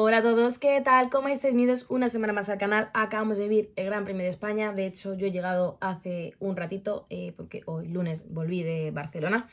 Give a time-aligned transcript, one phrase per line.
[0.00, 1.10] Hola a todos, ¿qué tal?
[1.10, 1.56] ¿Cómo estáis?
[1.56, 2.88] Bienvenidos una semana más al canal.
[2.94, 4.72] Acabamos de vivir el Gran Premio de España.
[4.72, 9.48] De hecho, yo he llegado hace un ratito, eh, porque hoy lunes volví de Barcelona.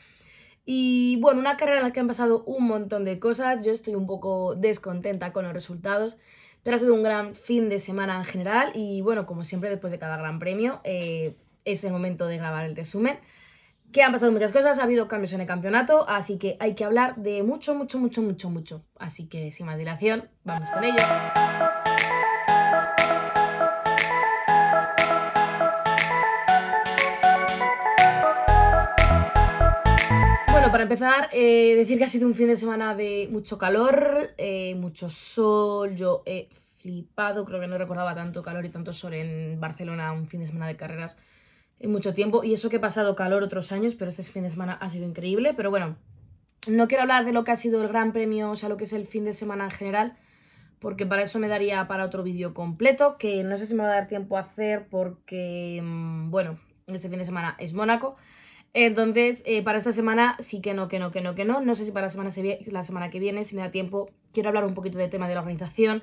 [0.64, 3.66] Y bueno, una carrera en la que han pasado un montón de cosas.
[3.66, 6.16] Yo estoy un poco descontenta con los resultados,
[6.62, 8.70] pero ha sido un gran fin de semana en general.
[8.72, 11.34] Y bueno, como siempre, después de cada Gran Premio, eh,
[11.64, 13.18] es el momento de grabar el resumen
[13.92, 16.84] que han pasado muchas cosas, ha habido cambios en el campeonato, así que hay que
[16.84, 18.82] hablar de mucho, mucho, mucho, mucho, mucho.
[18.98, 21.02] Así que sin más dilación, vamos con ello.
[30.52, 34.34] Bueno, para empezar, eh, decir que ha sido un fin de semana de mucho calor,
[34.36, 39.14] eh, mucho sol, yo he flipado, creo que no recordaba tanto calor y tanto sol
[39.14, 41.16] en Barcelona, un fin de semana de carreras
[41.78, 42.44] en mucho tiempo.
[42.44, 45.06] Y eso que he pasado calor otros años, pero este fin de semana ha sido
[45.06, 45.54] increíble.
[45.54, 45.96] Pero bueno,
[46.66, 48.84] no quiero hablar de lo que ha sido el Gran Premio, o sea, lo que
[48.84, 50.16] es el fin de semana en general,
[50.80, 53.90] porque para eso me daría para otro vídeo completo, que no sé si me va
[53.90, 58.16] a dar tiempo a hacer porque, mm, bueno, este fin de semana es Mónaco.
[58.74, 61.60] Entonces, eh, para esta semana sí que no, que no, que no, que no.
[61.60, 62.30] No sé si para la semana,
[62.66, 65.34] la semana que viene, si me da tiempo, quiero hablar un poquito del tema de
[65.34, 66.02] la organización.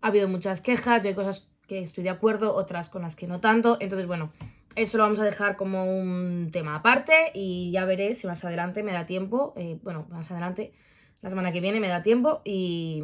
[0.00, 3.28] Ha habido muchas quejas, yo hay cosas que estoy de acuerdo, otras con las que
[3.28, 3.76] no tanto.
[3.80, 4.32] Entonces, bueno,
[4.78, 8.82] eso lo vamos a dejar como un tema aparte y ya veré si más adelante
[8.82, 9.52] me da tiempo.
[9.56, 10.72] Eh, bueno, más adelante,
[11.20, 13.02] la semana que viene me da tiempo y,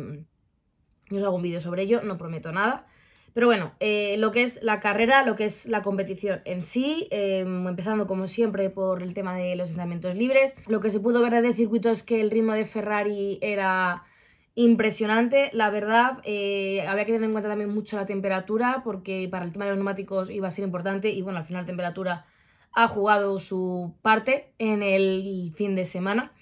[1.10, 2.86] os hago un vídeo sobre ello, no prometo nada.
[3.34, 7.08] Pero bueno, eh, lo que es la carrera, lo que es la competición en sí,
[7.10, 10.54] em, empezando como siempre por el tema de los entrenamientos libres.
[10.68, 14.04] Lo que se pudo ver desde el circuito es que el ritmo de Ferrari era
[14.54, 16.18] impresionante, la verdad.
[16.24, 19.72] Eh, había que tener en cuenta también mucho la temperatura, porque para el tema de
[19.72, 21.10] los neumáticos iba a ser importante.
[21.10, 22.26] Y bueno, al final la temperatura
[22.72, 26.32] ha jugado su parte en el fin de semana.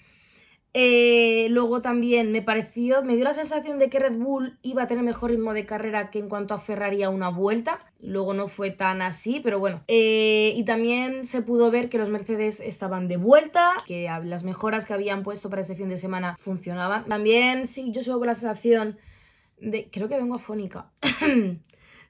[0.75, 4.87] Eh, luego también me pareció, me dio la sensación de que Red Bull iba a
[4.87, 7.79] tener mejor ritmo de carrera que en cuanto a Ferrari a una vuelta.
[7.99, 9.83] Luego no fue tan así, pero bueno.
[9.87, 14.85] Eh, y también se pudo ver que los Mercedes estaban de vuelta, que las mejoras
[14.85, 17.05] que habían puesto para este fin de semana funcionaban.
[17.05, 18.97] También sí, yo sigo con la sensación
[19.59, 19.89] de...
[19.91, 20.91] Creo que vengo afónica.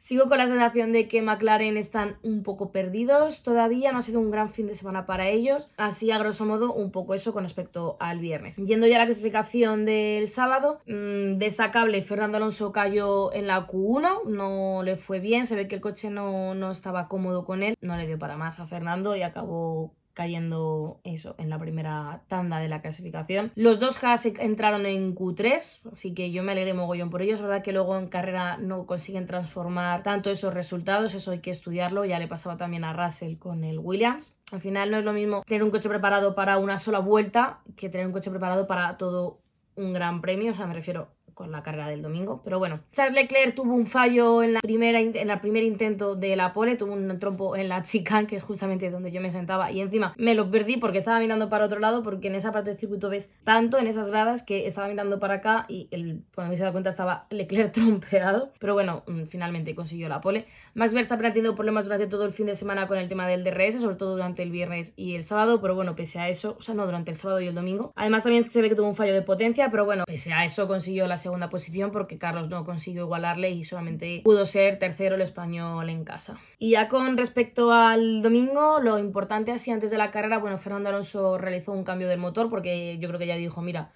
[0.04, 4.20] Sigo con la sensación de que McLaren están un poco perdidos todavía, no ha sido
[4.20, 7.44] un gran fin de semana para ellos, así a grosso modo un poco eso con
[7.44, 8.58] respecto al viernes.
[8.58, 14.26] Yendo ya a la clasificación del sábado, mmm, destacable, Fernando Alonso cayó en la Q1,
[14.26, 17.78] no le fue bien, se ve que el coche no, no estaba cómodo con él,
[17.80, 22.60] no le dio para más a Fernando y acabó cayendo eso en la primera tanda
[22.60, 23.52] de la clasificación.
[23.56, 27.36] Los dos Haas entraron en Q3, así que yo me alegré mogollón por ellos.
[27.36, 31.52] Es verdad que luego en carrera no consiguen transformar tanto esos resultados, eso hay que
[31.52, 32.06] estudiarlo.
[32.06, 34.36] Ya le pasaba también a Russell con el Williams.
[34.52, 37.90] Al final no es lo mismo tener un coche preparado para una sola vuelta que
[37.90, 39.40] tener un coche preparado para todo
[39.76, 40.52] un gran premio.
[40.52, 42.42] O sea, me refiero con la carrera del domingo.
[42.44, 46.36] Pero bueno, Charles Leclerc tuvo un fallo en la primera en el primer intento de
[46.36, 49.72] la pole, tuvo un trompo en la chicane, que es justamente donde yo me sentaba,
[49.72, 52.72] y encima me lo perdí porque estaba mirando para otro lado, porque en esa parte
[52.72, 56.52] del circuito ves tanto en esas gradas que estaba mirando para acá y el, cuando
[56.52, 58.52] me he dado cuenta estaba Leclerc trompeado.
[58.60, 60.46] Pero bueno, mm, finalmente consiguió la pole.
[60.74, 63.44] Max Verstappen ha tenido problemas durante todo el fin de semana con el tema del
[63.44, 66.62] DRS, sobre todo durante el viernes y el sábado, pero bueno, pese a eso, o
[66.62, 67.92] sea, no durante el sábado y el domingo.
[67.96, 70.68] Además también se ve que tuvo un fallo de potencia, pero bueno, pese a eso
[70.68, 75.22] consiguió la segunda posición porque Carlos no consiguió igualarle y solamente pudo ser tercero el
[75.22, 76.38] español en casa.
[76.60, 80.90] Y ya con respecto al domingo, lo importante así antes de la carrera, bueno, Fernando
[80.90, 83.92] Alonso realizó un cambio del motor porque yo creo que ya dijo, mira,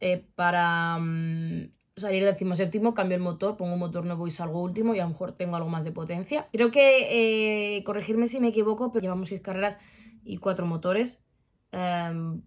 [0.00, 4.94] eh, para mm, salir séptimo cambio el motor, pongo un motor nuevo y salgo último
[4.94, 6.48] y a lo mejor tengo algo más de potencia.
[6.52, 9.78] Creo que, eh, corregirme si me equivoco, pero llevamos seis carreras
[10.22, 11.20] y cuatro motores.
[11.72, 12.42] Em,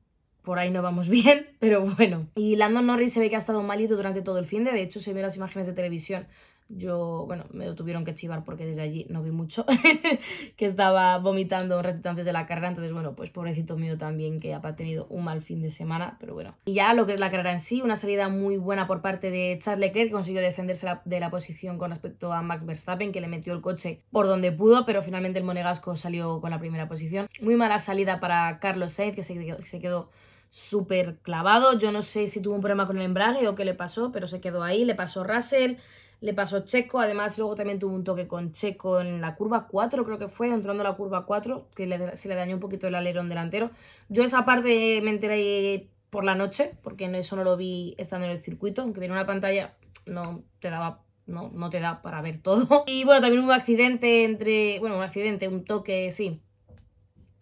[0.50, 2.26] por ahí no vamos bien, pero bueno.
[2.34, 4.82] Y Landon Norris se ve que ha estado malito durante todo el fin de, de
[4.82, 6.26] hecho se ve las imágenes de televisión.
[6.70, 9.64] Yo, bueno, me lo tuvieron que chivar porque desde allí no vi mucho,
[10.58, 14.40] que estaba vomitando un ratito antes de la carrera, entonces bueno, pues pobrecito mío también
[14.40, 16.56] que ha tenido un mal fin de semana, pero bueno.
[16.66, 19.30] Y ya lo que es la carrera en sí, una salida muy buena por parte
[19.30, 23.28] de Charles Leclerc, consiguió defenderse de la posición con respecto a Max Verstappen, que le
[23.28, 27.28] metió el coche por donde pudo, pero finalmente el monegasco salió con la primera posición.
[27.40, 30.10] Muy mala salida para Carlos Sainz, que se quedó
[30.50, 31.78] súper clavado.
[31.78, 34.28] Yo no sé si tuvo un problema con el embrague o qué le pasó, pero
[34.28, 34.86] se quedó ahí.
[34.86, 35.75] Le pasó Russell,
[36.22, 37.00] le pasó Checo.
[37.00, 40.50] Además, luego también tuvo un toque con Checo en la curva 4, creo que fue,
[40.50, 43.72] entrando a la curva 4, que se le dañó un poquito el alerón delantero.
[44.10, 48.31] Yo esa parte me enteré por la noche, porque eso no lo vi estando en
[48.31, 49.75] el circuito, aunque tiene una pantalla
[50.06, 52.84] no te daba no, no te da para ver todo.
[52.88, 56.42] Y bueno, también hubo un accidente entre, bueno, un accidente, un toque, sí,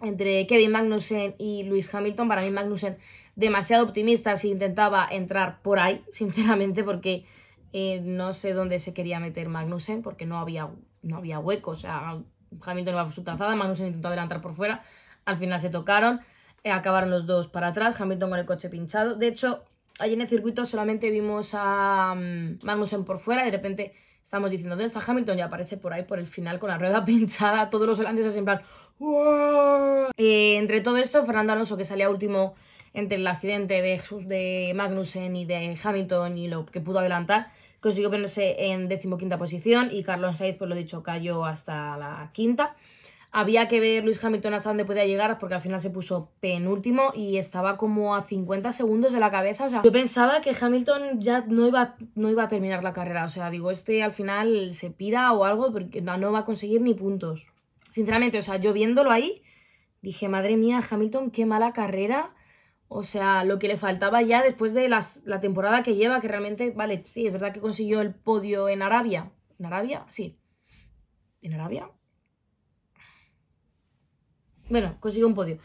[0.01, 2.27] entre Kevin Magnussen y Lewis Hamilton.
[2.27, 2.97] Para mí Magnussen
[3.35, 7.25] demasiado optimista si intentaba entrar por ahí, sinceramente, porque
[7.73, 10.69] Eh, no sé dónde se quería meter Magnussen porque no había,
[11.01, 11.71] no había hueco.
[11.71, 12.17] O sea,
[12.65, 14.81] Hamilton iba por su trazada, Magnussen intentó adelantar por fuera.
[15.25, 16.21] Al final se tocaron,
[16.63, 19.15] eh, acabaron los dos para atrás, Hamilton con el coche pinchado.
[19.15, 19.63] De hecho,
[19.99, 24.75] allí en el circuito solamente vimos a um, Magnussen por fuera de repente estamos diciendo,
[24.75, 25.37] ¿dónde está Hamilton?
[25.37, 28.45] Y aparece por ahí, por el final, con la rueda pinchada, todos los holandeses en
[28.45, 28.61] plan...
[28.99, 32.55] Eh, entre todo esto, Fernando Alonso, que salía último
[32.93, 38.09] entre el accidente de, de Magnussen y de Hamilton y lo que pudo adelantar, consiguió
[38.09, 42.75] ponerse en decimoquinta posición y Carlos Sainz, pues lo dicho, cayó hasta la quinta.
[43.31, 47.11] Había que ver Luis Hamilton hasta dónde podía llegar porque al final se puso penúltimo
[47.13, 49.65] y estaba como a 50 segundos de la cabeza.
[49.65, 53.25] O sea, yo pensaba que Hamilton ya no iba, no iba a terminar la carrera.
[53.25, 56.81] O sea, digo, este al final se pira o algo porque no va a conseguir
[56.81, 57.47] ni puntos.
[57.97, 59.41] Sinceramente, o sea, yo viéndolo ahí,
[60.03, 62.35] dije, madre mía, Hamilton, qué mala carrera.
[62.89, 66.27] O sea, lo que le faltaba ya después de las, la temporada que lleva, que
[66.27, 69.31] realmente, vale, sí, es verdad que consiguió el podio en Arabia.
[69.57, 70.05] ¿En Arabia?
[70.09, 70.37] Sí.
[71.41, 71.89] ¿En Arabia?
[74.69, 75.57] Bueno, consiguió un podio.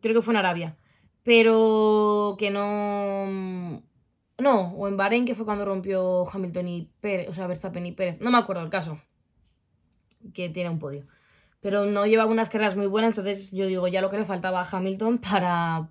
[0.00, 0.78] Creo que fue en Arabia.
[1.24, 3.82] Pero que no.
[4.38, 7.92] No, o en Bahrein, que fue cuando rompió Hamilton y Pérez, o sea, Verstappen y
[7.92, 8.18] Pérez.
[8.18, 8.98] No me acuerdo el caso.
[10.32, 11.06] Que tiene un podio.
[11.60, 14.62] Pero no llevaba unas carreras muy buenas, entonces yo digo, ya lo que le faltaba
[14.62, 15.90] a Hamilton para.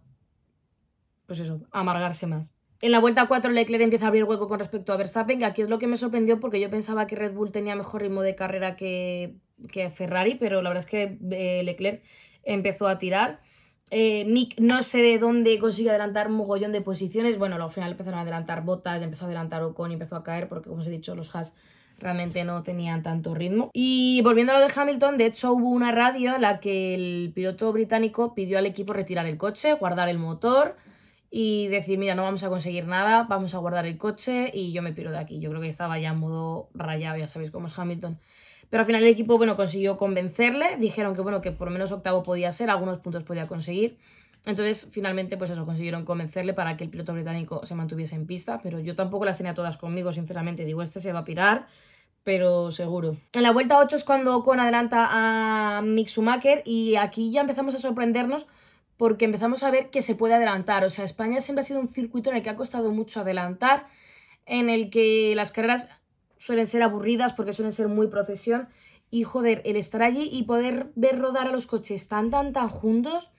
[1.27, 2.53] Pues eso, amargarse más.
[2.81, 5.61] En la vuelta 4 Leclerc empieza a abrir hueco con respecto a Verstappen, que aquí
[5.61, 8.35] es lo que me sorprendió porque yo pensaba que Red Bull tenía mejor ritmo de
[8.35, 9.35] carrera que,
[9.69, 12.01] que Ferrari, pero la verdad es que eh, Leclerc
[12.43, 13.41] empezó a tirar.
[13.91, 17.37] Eh, Mick no sé de dónde consiguió adelantar un mogollón de posiciones.
[17.37, 20.47] Bueno, al final empezaron a adelantar botas, empezó a adelantar Ocon y empezó a caer
[20.47, 21.55] porque, como os he dicho, los Haas
[21.99, 23.69] realmente no tenían tanto ritmo.
[23.73, 27.31] Y volviendo a lo de Hamilton, de hecho hubo una radio en la que el
[27.33, 30.75] piloto británico pidió al equipo retirar el coche, guardar el motor
[31.31, 34.81] y decir, mira, no vamos a conseguir nada, vamos a guardar el coche y yo
[34.81, 35.39] me piro de aquí.
[35.39, 38.19] Yo creo que estaba ya en modo rayado, ya sabéis cómo es Hamilton.
[38.69, 42.23] Pero al final el equipo, bueno, consiguió convencerle, dijeron que, bueno, que por menos octavo
[42.23, 43.97] podía ser, algunos puntos podía conseguir.
[44.49, 48.59] Entonces, finalmente, pues eso, consiguieron convencerle para que el piloto británico se mantuviese en pista,
[48.63, 50.65] pero yo tampoco las tenía todas conmigo, sinceramente.
[50.65, 51.67] Digo, este se va a pirar,
[52.23, 53.17] pero seguro.
[53.33, 57.75] En la vuelta 8 es cuando Ocon adelanta a Mick Schumacher y aquí ya empezamos
[57.75, 58.47] a sorprendernos
[58.97, 60.83] porque empezamos a ver que se puede adelantar.
[60.83, 63.85] O sea, España siempre ha sido un circuito en el que ha costado mucho adelantar,
[64.47, 65.89] en el que las carreras
[66.39, 68.67] suelen ser aburridas porque suelen ser muy procesión.
[69.11, 72.69] Y joder, el estar allí y poder ver rodar a los coches tan, tan, tan
[72.69, 73.29] juntos,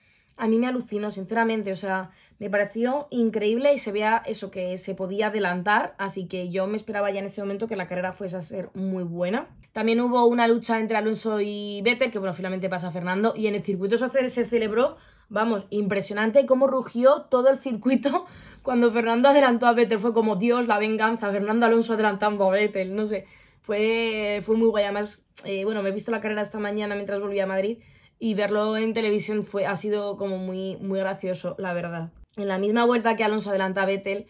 [0.40, 1.70] a mí me alucinó, sinceramente.
[1.70, 5.94] O sea, me pareció increíble y se veía eso, que se podía adelantar.
[5.98, 8.70] Así que yo me esperaba ya en ese momento que la carrera fuese a ser
[8.74, 9.48] muy buena.
[9.72, 13.34] También hubo una lucha entre Alonso y Vettel, que bueno, finalmente pasa Fernando.
[13.36, 14.96] Y en el circuito social se celebró,
[15.28, 18.24] vamos, impresionante cómo rugió todo el circuito
[18.62, 22.96] cuando Fernando adelantó a Vettel fue como Dios, la venganza, Fernando Alonso adelantando a Vettel,
[22.96, 23.26] no sé,
[23.60, 24.84] fue, fue muy guay.
[24.84, 27.78] Además, eh, bueno, me he visto la carrera esta mañana mientras volví a Madrid
[28.22, 32.12] y verlo en televisión fue, ha sido como muy, muy gracioso, la verdad.
[32.36, 34.26] En la misma vuelta que Alonso adelanta a Vettel,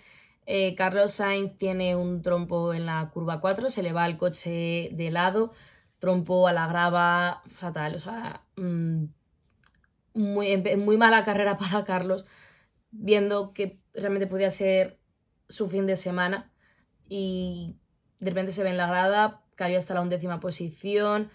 [0.46, 4.90] eh, Carlos Sainz tiene un trompo en la curva 4, se le va el coche
[4.92, 5.52] de lado,
[5.98, 9.06] trompo a la grava, fatal, o sea, mm,
[10.14, 12.24] muy, muy mala carrera para Carlos,
[12.92, 15.00] viendo que realmente podía ser
[15.48, 16.52] su fin de semana
[17.08, 17.74] y
[18.20, 21.28] de repente se ve en la grada, cayó hasta la undécima posición,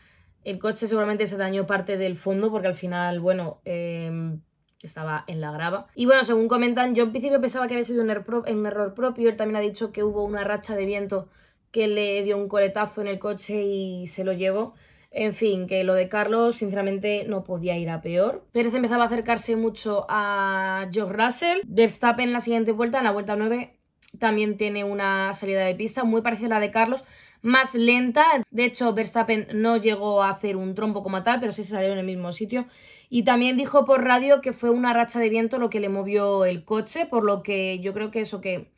[0.45, 4.41] el coche seguramente se dañó parte del fondo porque al final, bueno, em,
[4.81, 5.87] estaba en la grava.
[5.95, 9.29] Y bueno, según comentan, yo en principio pensaba que había sido un, un error propio,
[9.29, 11.29] él también ha dicho que hubo una racha de viento
[11.71, 14.75] que le dio un coletazo en el coche y se lo llevó.
[15.11, 18.45] En fin, que lo de Carlos sinceramente no podía ir a peor.
[18.51, 21.61] Pérez empezaba a acercarse mucho a George Russell.
[21.65, 23.75] Verstappen en la siguiente vuelta, en la vuelta 9,
[24.19, 27.03] también tiene una salida de pista muy parecida a la de Carlos,
[27.45, 28.25] más lenta.
[28.49, 31.99] De hecho, Verstappen no llegó a hacer un trompo como tal, pero sí salió en
[31.99, 32.65] el mismo sitio.
[33.07, 36.43] Y también dijo por radio que fue una racha de viento lo que le movió
[36.43, 38.71] el coche, por lo que yo creo que eso que...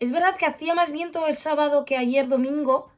[0.00, 2.90] Es verdad que hacía más viento el sábado que ayer domingo,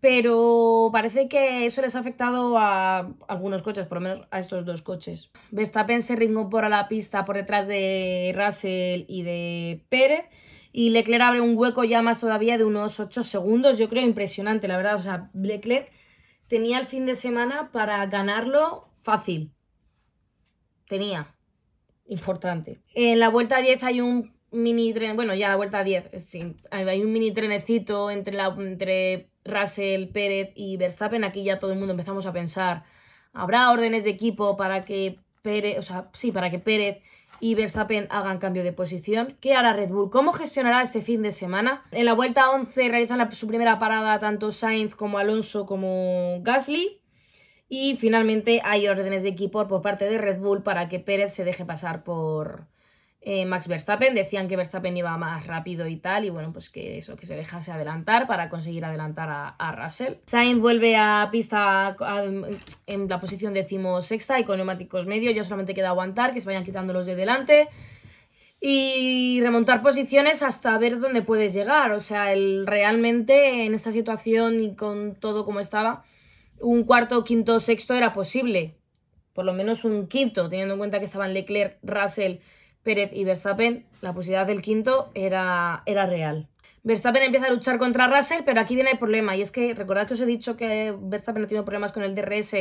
[0.00, 4.66] pero parece que eso les ha afectado a algunos coches, por lo menos a estos
[4.66, 5.30] dos coches.
[5.52, 10.26] Verstappen se ringó por la pista por detrás de Russell y de Pérez.
[10.72, 13.78] Y Leclerc abre un hueco ya más todavía de unos 8 segundos.
[13.78, 14.96] Yo creo impresionante, la verdad.
[14.96, 15.90] O sea, Leclerc
[16.46, 19.52] tenía el fin de semana para ganarlo fácil.
[20.86, 21.34] Tenía.
[22.06, 22.80] Importante.
[22.94, 25.16] En la vuelta 10 hay un mini tren.
[25.16, 26.10] Bueno, ya la vuelta 10.
[26.22, 31.72] Sí, hay un mini trenecito entre, la, entre Russell, Pérez y Verstappen, aquí ya todo
[31.72, 32.84] el mundo empezamos a pensar,
[33.32, 36.98] ¿habrá órdenes de equipo para que Pérez, o sea, sí, para que Pérez
[37.40, 39.38] y Verstappen hagan cambio de posición.
[39.40, 40.10] ¿Qué hará Red Bull?
[40.10, 41.84] ¿Cómo gestionará este fin de semana?
[41.90, 47.00] En la vuelta 11 realizan su primera parada tanto Sainz como Alonso como Gasly.
[47.70, 51.44] Y finalmente hay órdenes de equipo por parte de Red Bull para que Pérez se
[51.44, 52.66] deje pasar por,
[53.20, 54.14] eh, Max Verstappen.
[54.14, 57.34] Decían que Verstappen iba más rápido y tal, y bueno, pues que eso, que se
[57.34, 60.14] dejase adelantar para conseguir adelantar a, Russell.
[60.26, 61.96] Sainz vuelve a pista
[62.86, 66.64] en la posición decimosexta y con neumáticos medios, ya solamente queda aguantar, que se vayan
[66.64, 67.68] quitando los de delante.
[68.60, 71.92] Y remontar posiciones hasta ver dónde puedes llegar.
[71.92, 76.02] O sea, el, realmente en esta situación y con todo como estaba,
[76.60, 78.74] un cuarto, quinto, sexto era posible.
[79.32, 82.38] Por lo menos un quinto, teniendo en cuenta que estaban Leclerc, Russell
[82.82, 86.48] Pérez y Verstappen, la posibilidad del quinto era, era real.
[86.84, 89.36] Verstappen empieza a luchar contra Russell, pero aquí viene el problema.
[89.36, 92.14] Y es que, recordad que os he dicho que Verstappen ha tenido problemas con el
[92.14, 92.54] DRS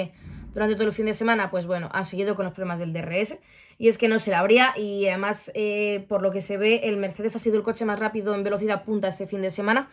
[0.53, 1.50] durante todo el fin de semana.
[1.50, 3.39] Pues bueno, ha seguido con los problemas del DRS.
[3.77, 4.74] Y es que no se la abría.
[4.75, 8.00] Y además, eh, por lo que se ve, el Mercedes ha sido el coche más
[8.00, 9.89] rápido en velocidad punta este fin de semana.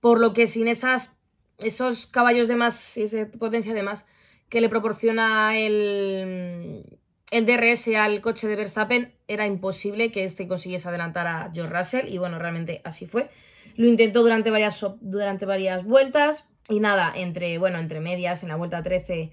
[0.00, 1.16] Por lo que sin esas,
[1.58, 4.06] esos caballos de más, esa potencia de más
[4.50, 6.98] que le proporciona el,
[7.34, 12.08] el DRS al coche de Verstappen era imposible que este consiguiese adelantar a George Russell
[12.08, 13.28] y bueno, realmente así fue.
[13.74, 18.54] Lo intentó durante varias, durante varias vueltas y nada, entre, bueno, entre medias, en la
[18.54, 19.32] vuelta 13,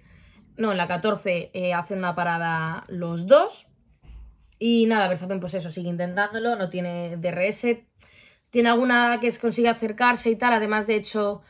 [0.58, 3.68] no, en la 14 eh, hacen una parada los dos
[4.58, 7.68] y nada, Verstappen pues eso, sigue intentándolo, no tiene DRS,
[8.50, 11.44] tiene alguna que consigue acercarse y tal, además de hecho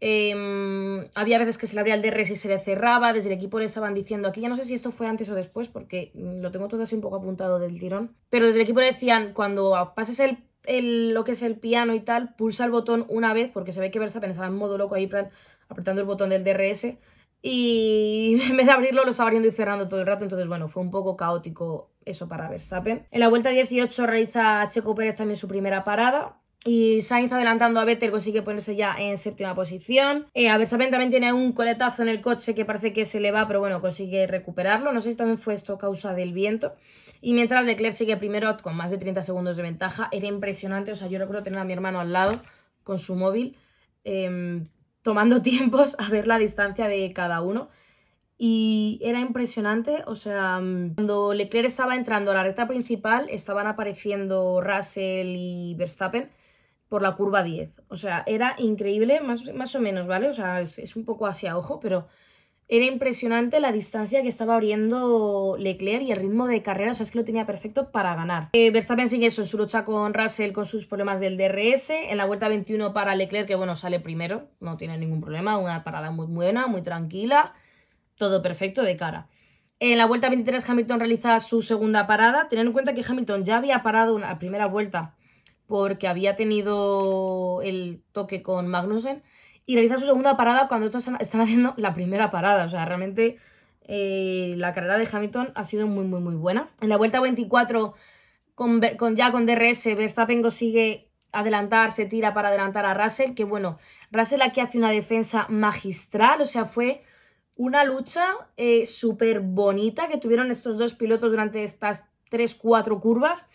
[0.00, 3.36] Em, había veces que se le abría el DRS y se le cerraba, desde el
[3.36, 6.12] equipo le estaban diciendo, aquí ya no sé si esto fue antes o después, porque
[6.14, 9.32] lo tengo todo así un poco apuntado del tirón, pero desde el equipo le decían,
[9.32, 13.50] cuando pases el, lo que es el piano y tal, pulsa el botón una vez,
[13.52, 15.10] porque se ve que Verstappen estaba en modo loco ahí,
[15.68, 16.98] apretando el botón del DRS,
[17.40, 20.68] y en vez de abrirlo lo estaba abriendo y cerrando todo el rato, entonces bueno,
[20.68, 23.06] fue un poco caótico eso para Verstappen.
[23.10, 27.84] En la vuelta 18 realiza Checo Pérez también su primera parada, y Sainz adelantando a
[27.84, 30.26] Vettel consigue ponerse ya en séptima posición.
[30.34, 33.30] Eh, a Verstappen también tiene un coletazo en el coche que parece que se le
[33.30, 34.92] va, pero bueno, consigue recuperarlo.
[34.92, 36.74] No sé si también fue esto causa del viento.
[37.20, 40.90] Y mientras Leclerc sigue primero con más de 30 segundos de ventaja, era impresionante.
[40.90, 42.42] O sea, yo recuerdo tener a mi hermano al lado
[42.82, 43.56] con su móvil,
[44.02, 44.68] em,
[45.02, 47.70] tomando tiempos a ver la distancia de cada uno.
[48.38, 50.60] Y era impresionante, o sea,
[50.96, 56.28] cuando Leclerc estaba entrando a la recta principal, estaban apareciendo Russell y Verstappen
[56.88, 57.70] por la curva 10.
[57.88, 60.28] O sea, era increíble, más, más o menos, ¿vale?
[60.28, 62.06] O sea, es, un poco hacia ojo, pero
[62.68, 67.04] era impresionante la distancia que estaba abriendo Leclerc y el ritmo de carrera, o sea,
[67.04, 68.50] es que lo tenía perfecto para ganar.
[68.52, 71.90] Eh, Verstappen sigue eso en su lucha con Russell con sus problemas del DRS.
[71.90, 75.84] En la vuelta 21 para Leclerc, que bueno, sale primero, no tiene ningún problema, una
[75.84, 77.52] parada muy buena, muy tranquila,
[78.16, 79.28] todo perfecto de cara.
[79.78, 83.58] En la vuelta 23 Hamilton realiza su segunda parada, teniendo en cuenta que Hamilton ya
[83.58, 85.15] había parado una primera vuelta
[85.66, 89.22] porque había tenido el toque con Magnussen
[89.66, 92.64] y realiza su segunda parada cuando estos están haciendo la primera parada.
[92.64, 93.38] O sea, realmente
[93.88, 96.70] eh, la carrera de Hamilton ha sido muy, muy, muy buena.
[96.80, 97.94] En la vuelta 24,
[98.54, 98.80] con,
[99.16, 103.78] ya con DRS, Verstappen consigue adelantar, se tira para adelantar a Russell, que bueno,
[104.10, 107.02] Russell aquí hace una defensa magistral, o sea, fue
[107.56, 113.46] una lucha eh, súper bonita que tuvieron estos dos pilotos durante estas 3-4 curvas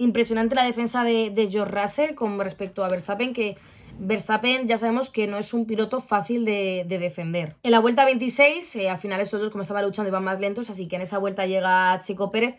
[0.00, 3.58] impresionante la defensa de, George Russell con respecto a Verstappen, que
[3.98, 7.56] Verstappen ya sabemos que no es un piloto fácil de, defender.
[7.62, 10.70] En la vuelta 26, eh, al final estos dos como estaba luchando iban más lentos,
[10.70, 12.56] así que en esa vuelta llega Chico Pérez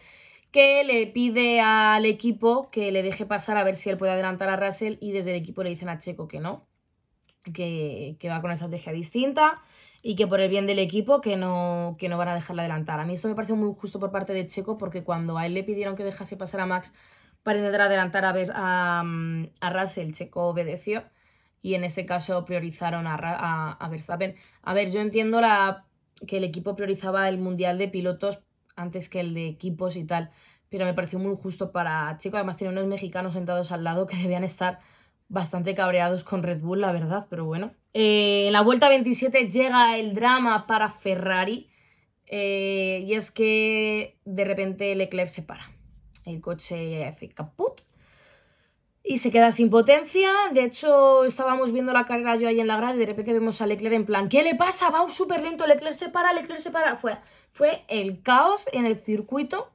[0.52, 4.50] que le pide al equipo que le deje pasar a ver si él puede adelantar
[4.50, 6.68] a Russell y desde el equipo le dicen a Checo que no,
[7.54, 9.62] que, que va con una estrategia distinta
[10.04, 13.00] y que por el bien del equipo que no, que no van a dejarle adelantar.
[13.00, 15.54] A mí esto me parece muy justo por parte de Checo porque cuando a él
[15.54, 16.94] le pidieron que dejase pasar a Max
[17.44, 19.04] para intentar adelantar a, ver, a,
[19.60, 21.04] a Russell, Checo obedeció
[21.62, 23.16] y en este caso priorizaron a,
[23.80, 24.36] a, Verstappen.
[24.64, 25.86] A ver, yo entiendo la,
[26.28, 28.40] que el equipo priorizaba el Mundial de Pilotos
[28.76, 30.32] antes que el de equipos y tal,
[30.70, 32.38] pero me pareció muy justo para Checo.
[32.38, 34.80] Además tiene unos mexicanos sentados al lado que debían estar
[35.28, 37.72] bastante cabreados con Red Bull, la verdad, pero bueno.
[37.94, 41.70] Eh, en la vuelta 27 llega el drama para Ferrari
[42.26, 45.70] eh, y es que de repente Leclerc se para
[46.26, 47.82] el coche hace caput
[49.04, 50.30] y se queda sin potencia.
[50.54, 53.62] De hecho, estábamos viendo la carrera yo ahí en la grada y de repente vemos
[53.62, 54.90] a Leclerc en plan, ¿qué le pasa?
[54.90, 56.98] Va súper lento, Leclerc se para, Leclerc se para.
[56.98, 57.18] Fue,
[57.52, 59.70] fue el caos en el circuito.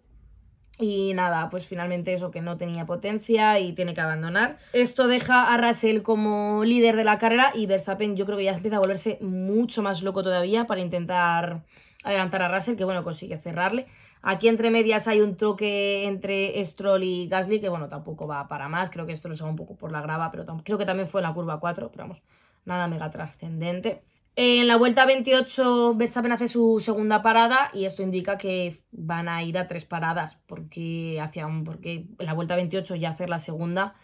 [0.78, 4.58] Y nada, pues finalmente eso que no tenía potencia y tiene que abandonar.
[4.74, 8.52] Esto deja a Russell como líder de la carrera y Verstappen yo creo que ya
[8.52, 11.62] empieza a volverse mucho más loco todavía para intentar
[12.04, 13.86] adelantar a Russell, que bueno, consigue cerrarle.
[14.28, 18.68] Aquí entre medias hay un troque entre Stroll y Gasly, que bueno, tampoco va para
[18.68, 18.90] más.
[18.90, 21.20] Creo que Stroll se va un poco por la grava, pero creo que también fue
[21.20, 22.22] en la curva 4, pero vamos,
[22.64, 24.02] nada mega trascendente.
[24.34, 29.44] En la vuelta 28 Verstappen hace su segunda parada y esto indica que van a
[29.44, 33.94] ir a tres paradas porque, hacia porque en la vuelta 28 ya hacer la segunda,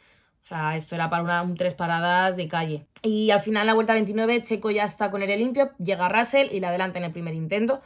[0.40, 2.86] o sea, esto era para una, tres paradas de calle.
[3.02, 6.46] Y al final en la vuelta 29 Checo ya está con el limpio, llega Russell
[6.52, 7.82] y la adelanta en el primer intento.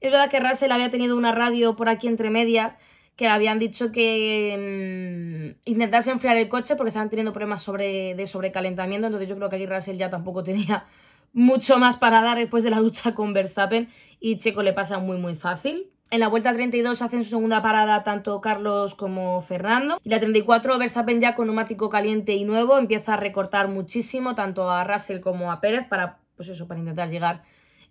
[0.00, 2.76] Es verdad que Russell había tenido una radio por aquí entre medias
[3.16, 8.14] que le habían dicho que mm, intentase enfriar el coche porque estaban teniendo problemas sobre,
[8.14, 10.86] de sobrecalentamiento, entonces yo creo que aquí Russell ya tampoco tenía
[11.34, 13.90] mucho más para dar después de la lucha con Verstappen
[14.20, 15.90] y Checo le pasa muy muy fácil.
[16.10, 20.00] En la vuelta 32 hacen su segunda parada tanto Carlos como Fernando.
[20.02, 24.68] Y la 34 Verstappen ya con neumático caliente y nuevo empieza a recortar muchísimo tanto
[24.70, 27.42] a Russell como a Pérez para pues eso, para intentar llegar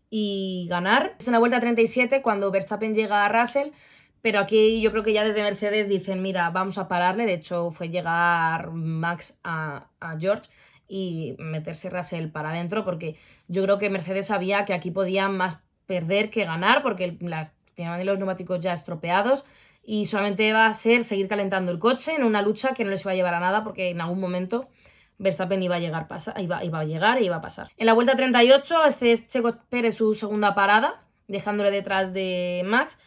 [0.10, 1.16] y ganar.
[1.20, 3.70] Es en la vuelta 37 cuando Verstappen llega a Russell,
[4.22, 7.26] pero aquí yo creo que ya desde Mercedes dicen, mira, vamos a pararle.
[7.26, 10.50] De hecho, fue llegar Max a, a George
[10.88, 13.16] y meterse Russell para adentro, porque
[13.48, 18.06] yo creo que Mercedes sabía que aquí podían más perder que ganar, porque las, tenían
[18.06, 19.46] los neumáticos ya estropeados
[19.84, 23.02] y solamente iba a ser seguir calentando el coche en una lucha que no les
[23.02, 24.68] iba a llevar a nada, porque en algún momento
[25.20, 27.70] Verstappen iba a llegar, pasa, iba, iba a llegar y iba a pasar.
[27.78, 32.98] En la vuelta 38 hace Checo Pérez su segunda parada, dejándole detrás de Max.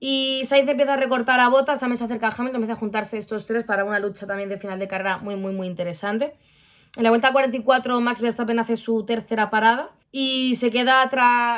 [0.00, 3.18] Y Sainz empieza a recortar a botas, también se acerca a Hamilton, empieza a juntarse
[3.18, 6.32] estos tres para una lucha también de final de carrera muy, muy, muy interesante.
[6.96, 11.08] En la vuelta 44 Max Verstappen hace su tercera parada y se queda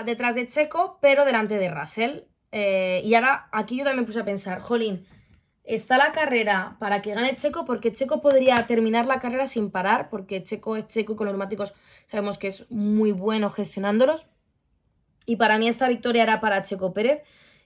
[0.04, 2.22] detrás de Checo, pero delante de Russell.
[2.50, 5.06] Eh, y ahora aquí yo también puse a pensar, jolín,
[5.74, 10.10] está la carrera para que gane Checo, porque Checo podría terminar la carrera sin parar,
[10.10, 11.74] porque Checo es Checo y con los neumáticos
[12.06, 14.26] sabemos que es muy bueno gestionándolos.
[15.26, 17.22] Y para mí esta victoria era para Checo Pérez.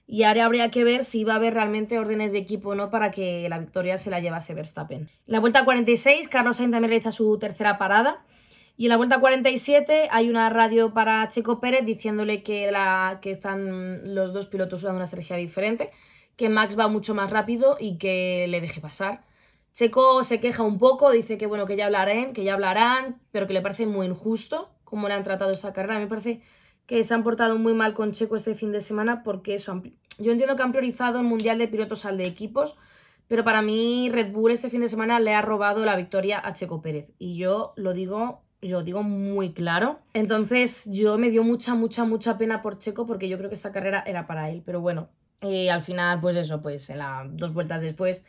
[0.09, 2.89] Y ahora habría que ver si va a haber realmente órdenes de equipo o no
[2.89, 5.01] para que la victoria se la llevase Verstappen.
[5.01, 8.23] En la vuelta 46, Carlos Sainz también realiza su tercera parada.
[8.77, 13.31] Y en la vuelta 47 hay una radio para Checo Pérez diciéndole que, la, que
[13.31, 15.89] están los dos pilotos usando una estrategia diferente,
[16.37, 19.25] que Max va mucho más rápido y que le deje pasar.
[19.73, 23.45] Checo se queja un poco, dice que bueno, que ya hablarán, que ya hablarán, pero
[23.45, 25.99] que le parece muy injusto cómo le han tratado esta carrera.
[25.99, 26.41] Me parece
[26.85, 30.55] que se han portado muy mal con Checo este fin de semana porque yo entiendo
[30.55, 32.77] que han priorizado el Mundial de Pilotos al de equipos,
[33.27, 36.53] pero para mí Red Bull este fin de semana le ha robado la victoria a
[36.53, 39.99] Checo Pérez y yo lo digo lo digo muy claro.
[40.13, 43.71] Entonces yo me dio mucha, mucha, mucha pena por Checo porque yo creo que esta
[43.71, 44.63] carrera era para él.
[44.65, 45.09] Pero bueno,
[45.41, 48.23] y al final, pues eso, pues en las dos vueltas después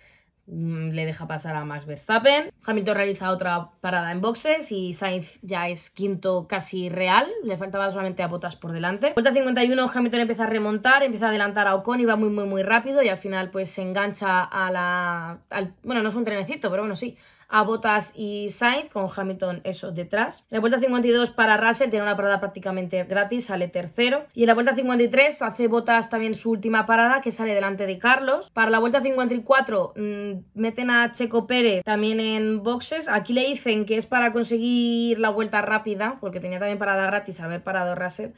[0.50, 2.50] Mm, le deja pasar a Max Verstappen.
[2.64, 7.26] Hamilton realiza otra parada en boxes y Sainz ya es quinto casi real.
[7.44, 9.12] Le faltaba solamente a botas por delante.
[9.12, 12.46] Vuelta 51, Hamilton empieza a remontar, empieza a adelantar a Ocon y va muy, muy,
[12.46, 13.02] muy rápido.
[13.02, 15.38] Y al final, pues se engancha a la.
[15.82, 19.90] bueno, no es un trenecito, pero bueno, sí a Bottas y Sainz, con Hamilton eso
[19.90, 20.46] detrás.
[20.50, 24.26] En la vuelta 52 para Russell, tiene una parada prácticamente gratis, sale tercero.
[24.34, 27.98] Y en la vuelta 53 hace Bottas también su última parada, que sale delante de
[27.98, 28.50] Carlos.
[28.50, 33.08] Para la vuelta 54 mmm, meten a Checo Pérez también en boxes.
[33.08, 37.40] Aquí le dicen que es para conseguir la vuelta rápida, porque tenía también parada gratis
[37.40, 38.32] haber parado Russell.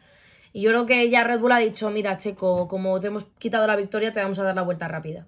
[0.52, 3.66] Y yo creo que ya Red Bull ha dicho, mira Checo, como te hemos quitado
[3.66, 5.26] la victoria, te vamos a dar la vuelta rápida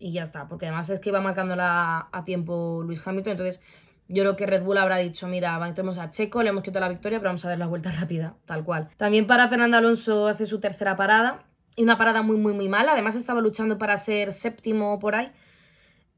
[0.00, 3.60] y ya está, porque además es que iba marcándola a tiempo Luis Hamilton, entonces
[4.08, 6.88] yo creo que Red Bull habrá dicho, mira, entremos a Checo, le hemos quitado la
[6.88, 8.88] victoria, pero vamos a dar la vuelta rápida, tal cual.
[8.96, 11.44] También para Fernando Alonso hace su tercera parada,
[11.76, 15.30] y una parada muy, muy, muy mala, además estaba luchando para ser séptimo por ahí.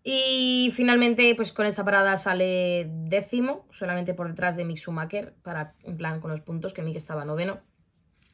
[0.05, 5.75] Y finalmente, pues con esta parada sale décimo, solamente por detrás de Mick Schumacher, para,
[5.83, 7.61] en plan con los puntos, que Mick estaba noveno.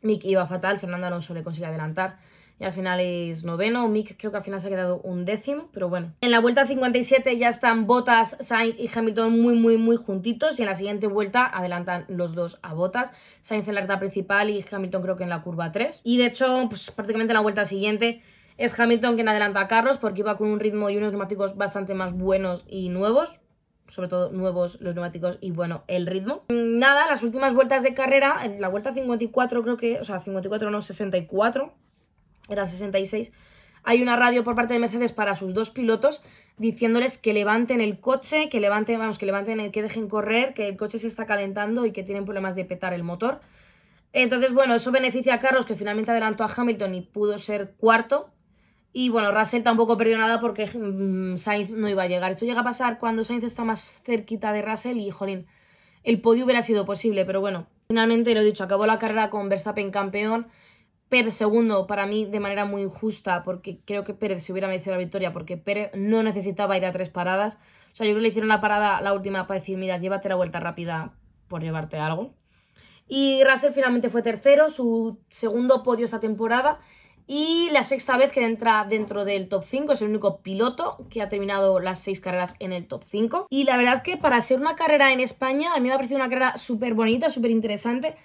[0.00, 2.18] Mick iba fatal, Fernando Alonso le consigue adelantar
[2.60, 3.88] y al final es noveno.
[3.88, 6.12] Mick creo que al final se ha quedado un décimo, pero bueno.
[6.20, 10.62] En la vuelta 57 ya están Bottas, Sainz y Hamilton muy, muy, muy juntitos y
[10.62, 13.12] en la siguiente vuelta adelantan los dos a Bottas.
[13.40, 16.00] Sainz en la ruta principal y Hamilton creo que en la curva 3.
[16.04, 18.22] Y de hecho, pues prácticamente en la vuelta siguiente
[18.56, 21.94] es Hamilton quien adelanta a Carlos porque iba con un ritmo y unos neumáticos bastante
[21.94, 23.40] más buenos y nuevos
[23.88, 26.44] sobre todo nuevos los neumáticos y bueno, el ritmo.
[26.50, 30.70] Nada, las últimas vueltas de carrera, en la vuelta 54 creo que, o sea, 54
[30.70, 31.72] no, 64,
[32.48, 33.32] era 66,
[33.84, 36.20] hay una radio por parte de Mercedes para sus dos pilotos
[36.58, 40.68] diciéndoles que levanten el coche, que levanten, vamos, que levanten el que dejen correr, que
[40.68, 43.40] el coche se está calentando y que tienen problemas de petar el motor.
[44.12, 48.30] Entonces, bueno, eso beneficia a Carlos, que finalmente adelantó a Hamilton y pudo ser cuarto.
[48.92, 52.32] Y bueno, Russell tampoco perdió nada porque mm, Sainz no iba a llegar.
[52.32, 55.46] Esto llega a pasar cuando Sainz está más cerquita de Russell y, jolín,
[56.02, 59.48] el podio hubiera sido posible, pero bueno, finalmente lo he dicho, acabó la carrera con
[59.48, 60.48] Verstappen campeón
[61.08, 64.92] Pérez segundo para mí de manera muy injusta porque creo que Pérez se hubiera merecido
[64.92, 67.58] la victoria porque Pérez no necesitaba ir a tres paradas.
[67.92, 70.28] O sea, yo creo que le hicieron la parada la última para decir, mira, llévate
[70.28, 71.14] la vuelta rápida
[71.48, 72.34] por llevarte algo.
[73.08, 76.78] Y Russell finalmente fue tercero, su segundo podio esta temporada
[77.30, 81.20] y la sexta vez que entra dentro del top 5, es el único piloto que
[81.20, 83.48] ha terminado las seis carreras en el top 5.
[83.50, 86.18] Y la verdad que para ser una carrera en España, a mí me ha parecido
[86.18, 88.16] una carrera súper bonita, súper interesante.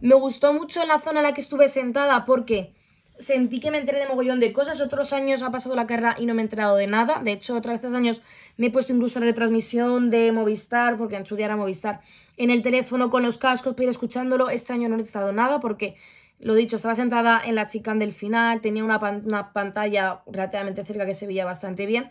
[0.00, 2.72] Me gustó mucho en la zona en la que estuve sentada porque
[3.18, 4.80] sentí que me enteré de mogollón de cosas.
[4.80, 7.20] Otros años ha pasado la carrera y no me he enterado de nada.
[7.22, 8.22] De hecho, otras veces años
[8.56, 12.00] me he puesto incluso la retransmisión de Movistar, porque en su día era Movistar,
[12.38, 14.48] en el teléfono con los cascos para ir escuchándolo.
[14.48, 15.96] Este año no he necesitado nada porque,
[16.38, 21.04] lo dicho, estaba sentada en la chicane del final, tenía una, una pantalla relativamente cerca
[21.04, 22.10] que se veía bastante bien.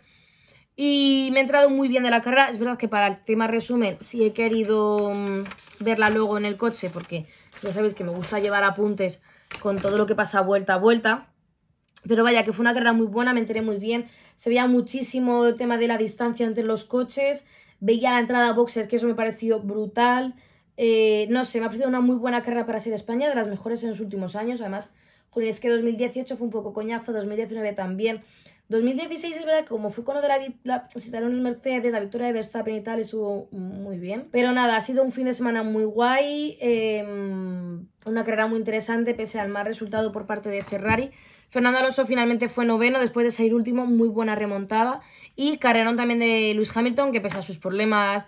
[0.76, 2.50] Y me he entrado muy bien de la carrera.
[2.50, 5.44] Es verdad que para el tema resumen sí he querido mm,
[5.82, 7.26] verla luego en el coche porque
[7.62, 9.22] ya sabéis que me gusta llevar apuntes
[9.62, 11.28] con todo lo que pasa vuelta a vuelta.
[12.08, 14.08] Pero vaya, que fue una carrera muy buena, me enteré muy bien.
[14.36, 17.44] Se veía muchísimo el tema de la distancia entre los coches.
[17.82, 20.36] Veía la entrada a boxes, que eso me pareció brutal.
[20.78, 23.48] Eh, no sé, me ha parecido una muy buena carrera para ser España, de las
[23.48, 24.62] mejores en los últimos años.
[24.62, 24.92] Además,
[25.36, 28.22] es que 2018 fue un poco coñazo, 2019 también.
[28.70, 32.28] 2016 es verdad que como fue con lo de la, la los Mercedes, la victoria
[32.28, 34.30] de Verstappen y tal, estuvo muy bien.
[34.32, 39.16] Pero nada, ha sido un fin de semana muy guay, em, una carrera muy interesante
[39.16, 41.10] pese al mal resultado por parte de Ferrari.
[41.50, 45.02] Fernando Alonso finalmente fue noveno después de salir último, muy buena remontada.
[45.36, 48.28] Y carrerón también de Lewis Hamilton, que pese a sus problemas,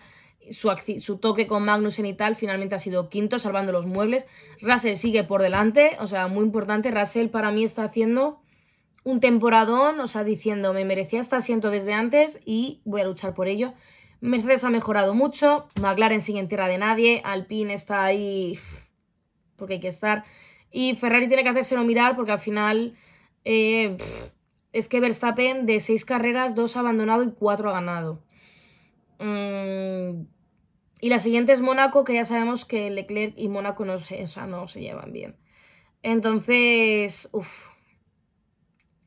[0.50, 4.26] su, su, toque con Magnussen y tal, finalmente ha sido quinto, salvando los muebles.
[4.60, 6.90] Russell sigue por delante, o sea, muy importante.
[6.90, 8.40] Russell para mí está haciendo
[9.04, 13.34] un temporadón, o sea, diciendo, me merecía este asiento desde antes y voy a luchar
[13.34, 13.74] por ello.
[14.20, 18.60] Mercedes ha mejorado mucho, McLaren sigue en tierra de nadie, Alpine está ahí
[19.56, 20.24] porque hay que estar.
[20.72, 22.96] Y Ferrari tiene que hacérselo mirar porque al final
[23.44, 23.98] eh,
[24.72, 28.24] es que Verstappen de seis carreras, dos ha abandonado y cuatro ha ganado.
[29.20, 30.26] Mm,
[31.02, 34.68] y la siguiente es Mónaco, que ya sabemos que Leclerc y Mónaco no se, no
[34.68, 35.36] se llevan bien.
[36.04, 37.71] Entonces, uff,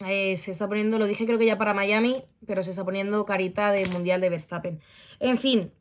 [0.01, 3.25] eh, se está poniendo, lo dije creo que ya para Miami, pero se está poniendo
[3.25, 4.81] carita de Mundial de Verstappen.
[5.21, 5.73] En fin,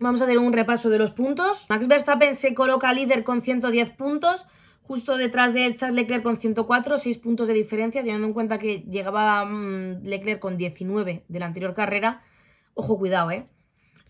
[0.00, 1.66] vamos a hacer un repaso de los puntos.
[1.68, 4.46] Max Verstappen se coloca líder con 110 puntos,
[4.82, 8.78] justo detrás de Charles Leclerc con 104, 6 puntos de diferencia, teniendo en cuenta que
[8.88, 12.22] llegaba mm, Leclerc con 19 de la anterior carrera.
[12.72, 13.46] Ojo, cuidado, ¿eh?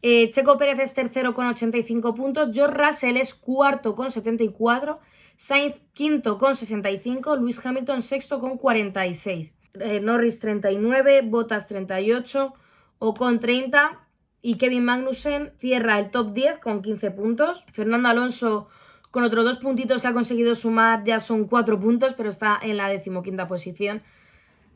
[0.01, 5.01] eh Checo Pérez es tercero con 85 puntos, George Russell es cuarto con 74
[5.37, 12.55] Sainz quinto con 65, Luis Hamilton sexto con 46, eh, Norris 39, Bottas 38,
[12.99, 14.01] Ocon 30
[14.40, 17.64] y Kevin Magnussen cierra el top 10 con 15 puntos.
[17.73, 18.68] Fernando Alonso
[19.11, 22.77] con otros dos puntitos que ha conseguido sumar ya son 4 puntos, pero está en
[22.77, 24.03] la decimoquinta posición.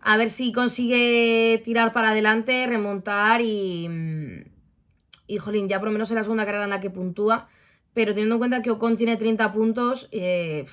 [0.01, 4.45] A ver si consigue tirar para adelante, remontar y...
[5.31, 7.49] Y, jolín, ya por lo menos en la segunda carrera en la que puntúa
[7.99, 10.67] pero teniendo en cuenta que Ocon tiene 30 puntos, eh,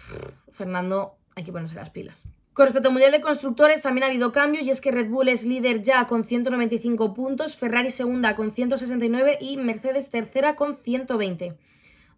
[0.52, 2.24] Fernando hay que ponerse las pilas.
[2.54, 5.30] Con respecto al Mundial de Constructores también ha habido cambio y es que Red Bull
[5.30, 11.58] es líder ya con 195 puntos, Ferrari segunda con 169 y Mercedes tercera con 120.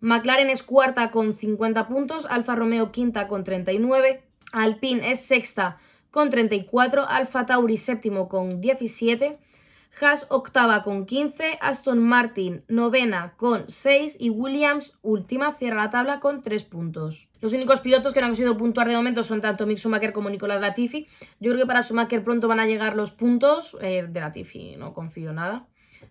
[0.02, 5.78] McLaren es cuarta con 50 puntos, Alfa Romeo quinta con 39, Alpine es sexta
[6.12, 9.38] con 34, Alfa Tauri séptimo con 17,
[10.00, 16.20] Haas octava con 15, Aston Martin novena con 6 y Williams última cierra la tabla
[16.20, 17.30] con 3 puntos.
[17.42, 20.30] Los únicos pilotos que no han conseguido puntuar de momento son tanto Mick Schumacher como
[20.30, 21.08] Nicolás Latifi.
[21.40, 23.76] Yo creo que para Schumacher pronto van a llegar los puntos.
[23.82, 25.66] Eh, de Latifi no confío nada.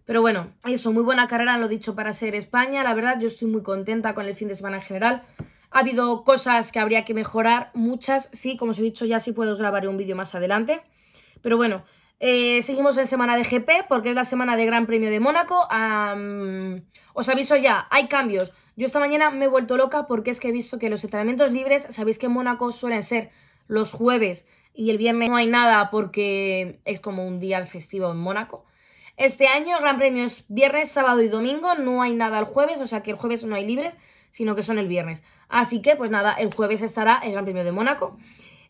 [0.05, 2.83] Pero bueno, eso, muy buena carrera, lo dicho, para ser España.
[2.83, 5.23] La verdad, yo estoy muy contenta con el fin de semana en general.
[5.71, 9.33] Ha habido cosas que habría que mejorar, muchas, sí, como os he dicho, ya sí
[9.33, 10.81] puedo grabar un vídeo más adelante.
[11.43, 11.85] Pero bueno,
[12.19, 15.69] eh, seguimos en semana de GP porque es la semana de Gran Premio de Mónaco.
[17.15, 18.53] os aviso ya, hay cambios.
[18.77, 21.51] Yo esta mañana me he vuelto loca porque es que he visto que los entrenamientos
[21.51, 23.31] libres, sabéis que en Mónaco suelen ser
[23.69, 28.19] los jueves y el viernes no hay nada porque es como un día festivo en
[28.19, 28.65] Mónaco.
[29.17, 32.81] Este año el Gran Premio es viernes, sábado y domingo, no hay nada el jueves,
[32.83, 33.97] o sea que el jueves no hay libres,
[34.31, 35.23] sino que son el viernes.
[35.49, 38.19] Así que, pues nada, el jueves estará el Gran Premio de Mónaco.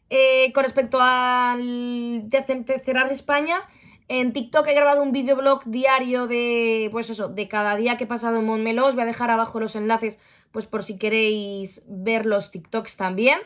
[0.08, 3.60] Eh, con respecto al de cerrar España,
[4.08, 8.06] en TikTok he grabado un videoblog diario de, pues eso, de cada día que he
[8.06, 8.86] pasado en Montmeló.
[8.86, 10.18] Os voy a dejar abajo los enlaces,
[10.52, 13.38] pues por si queréis ver los TikToks también.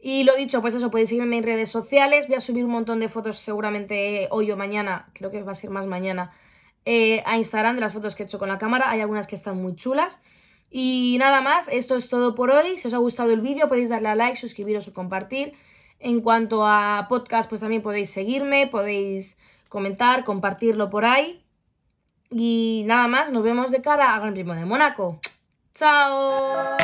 [0.00, 2.26] Y lo dicho, pues eso, podéis seguirme en redes sociales.
[2.26, 5.54] Voy a subir un montón de fotos seguramente hoy o mañana, creo que va a
[5.54, 6.32] ser más mañana,
[6.84, 8.90] eh, a Instagram de las fotos que he hecho con la cámara.
[8.90, 10.18] Hay algunas que están muy chulas.
[10.70, 12.78] Y nada más, esto es todo por hoy.
[12.78, 15.54] Si os ha gustado el vídeo podéis darle a like, suscribiros o compartir.
[16.00, 19.36] En cuanto a podcast, pues también podéis seguirme, podéis
[19.68, 21.44] comentar, compartirlo por ahí.
[22.30, 25.20] Y nada más, nos vemos de cara al Gran Primo de Mónaco.
[25.74, 26.76] ¡Chao!